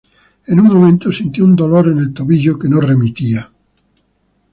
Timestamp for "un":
0.59-0.65, 1.45-1.55